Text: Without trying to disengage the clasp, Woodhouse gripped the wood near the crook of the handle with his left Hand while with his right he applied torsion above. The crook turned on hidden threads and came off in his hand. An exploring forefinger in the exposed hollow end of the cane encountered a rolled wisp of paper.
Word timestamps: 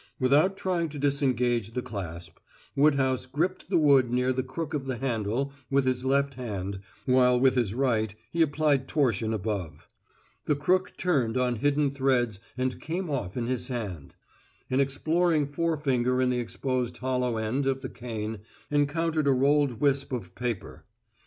Without 0.19 0.57
trying 0.57 0.89
to 0.89 0.97
disengage 0.97 1.73
the 1.73 1.83
clasp, 1.83 2.39
Woodhouse 2.75 3.27
gripped 3.27 3.69
the 3.69 3.77
wood 3.77 4.09
near 4.11 4.33
the 4.33 4.41
crook 4.41 4.73
of 4.73 4.87
the 4.87 4.97
handle 4.97 5.53
with 5.69 5.85
his 5.85 6.03
left 6.03 6.33
Hand 6.33 6.79
while 7.05 7.39
with 7.39 7.53
his 7.53 7.75
right 7.75 8.15
he 8.31 8.41
applied 8.41 8.87
torsion 8.87 9.31
above. 9.31 9.87
The 10.45 10.55
crook 10.55 10.93
turned 10.97 11.37
on 11.37 11.57
hidden 11.57 11.91
threads 11.91 12.39
and 12.57 12.81
came 12.81 13.11
off 13.11 13.37
in 13.37 13.45
his 13.45 13.67
hand. 13.67 14.15
An 14.71 14.79
exploring 14.79 15.45
forefinger 15.45 16.19
in 16.19 16.31
the 16.31 16.39
exposed 16.39 16.97
hollow 16.97 17.37
end 17.37 17.67
of 17.67 17.83
the 17.83 17.89
cane 17.89 18.39
encountered 18.71 19.27
a 19.27 19.31
rolled 19.33 19.73
wisp 19.81 20.11
of 20.11 20.33
paper. 20.33 20.83